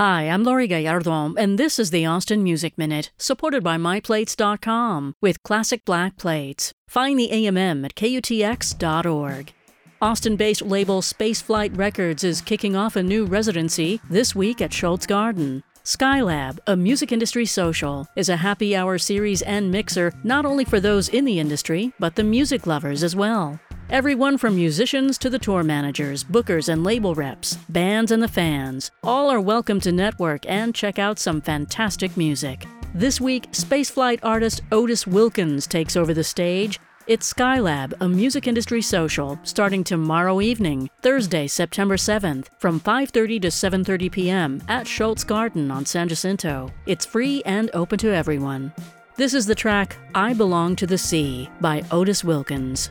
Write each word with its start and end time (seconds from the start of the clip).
Hi, 0.00 0.30
I'm 0.30 0.44
Laurie 0.44 0.66
Gallardo, 0.66 1.34
and 1.34 1.58
this 1.58 1.78
is 1.78 1.90
the 1.90 2.06
Austin 2.06 2.42
Music 2.42 2.78
Minute, 2.78 3.12
supported 3.18 3.62
by 3.62 3.76
MyPlates.com 3.76 5.14
with 5.20 5.42
classic 5.42 5.84
black 5.84 6.16
plates. 6.16 6.72
Find 6.88 7.18
the 7.18 7.28
AMM 7.30 7.84
at 7.84 7.94
KUTX.org. 7.96 9.52
Austin 10.00 10.36
based 10.36 10.62
label 10.62 11.02
Spaceflight 11.02 11.76
Records 11.76 12.24
is 12.24 12.40
kicking 12.40 12.74
off 12.74 12.96
a 12.96 13.02
new 13.02 13.26
residency 13.26 14.00
this 14.08 14.34
week 14.34 14.62
at 14.62 14.70
Scholz 14.70 15.06
Garten. 15.06 15.62
Skylab, 15.84 16.60
a 16.66 16.74
music 16.76 17.12
industry 17.12 17.44
social, 17.44 18.06
is 18.16 18.30
a 18.30 18.38
happy 18.38 18.74
hour 18.74 18.96
series 18.96 19.42
and 19.42 19.70
mixer 19.70 20.14
not 20.24 20.46
only 20.46 20.64
for 20.64 20.80
those 20.80 21.10
in 21.10 21.26
the 21.26 21.38
industry, 21.38 21.92
but 21.98 22.14
the 22.14 22.24
music 22.24 22.66
lovers 22.66 23.02
as 23.02 23.14
well. 23.14 23.60
Everyone 23.90 24.38
from 24.38 24.54
musicians 24.54 25.18
to 25.18 25.28
the 25.28 25.40
tour 25.40 25.64
managers, 25.64 26.22
bookers, 26.22 26.68
and 26.68 26.84
label 26.84 27.16
reps, 27.16 27.56
bands, 27.68 28.12
and 28.12 28.22
the 28.22 28.28
fans, 28.28 28.92
all 29.02 29.28
are 29.28 29.40
welcome 29.40 29.80
to 29.80 29.90
network 29.90 30.48
and 30.48 30.72
check 30.72 31.00
out 31.00 31.18
some 31.18 31.40
fantastic 31.40 32.16
music. 32.16 32.68
This 32.94 33.20
week, 33.20 33.50
spaceflight 33.50 34.20
artist 34.22 34.60
Otis 34.70 35.08
Wilkins 35.08 35.66
takes 35.66 35.96
over 35.96 36.14
the 36.14 36.22
stage. 36.22 36.78
It's 37.08 37.32
Skylab, 37.32 37.94
a 38.00 38.08
music 38.08 38.46
industry 38.46 38.80
social, 38.80 39.40
starting 39.42 39.82
tomorrow 39.82 40.40
evening, 40.40 40.88
Thursday, 41.02 41.48
September 41.48 41.96
7th, 41.96 42.46
from 42.58 42.78
5:30 42.78 43.42
to 43.42 43.48
7:30 43.48 44.12
p.m. 44.12 44.62
at 44.68 44.86
Scholz 44.86 45.26
Garten 45.26 45.68
on 45.72 45.84
San 45.84 46.08
Jacinto. 46.08 46.70
It's 46.86 47.04
free 47.04 47.42
and 47.44 47.72
open 47.74 47.98
to 47.98 48.14
everyone. 48.14 48.72
This 49.16 49.34
is 49.34 49.46
the 49.46 49.56
track 49.56 49.96
I 50.14 50.32
Belong 50.32 50.76
to 50.76 50.86
the 50.86 50.96
Sea 50.96 51.50
by 51.60 51.82
Otis 51.90 52.22
Wilkins. 52.22 52.90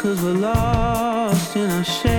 cause 0.00 0.22
we're 0.22 0.32
lost 0.32 1.56
in 1.56 1.70
our 1.70 1.84
shadows. 1.84 2.09